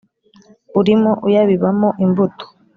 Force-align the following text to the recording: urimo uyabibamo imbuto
urimo 0.79 1.11
uyabibamo 1.27 1.89
imbuto 2.05 2.45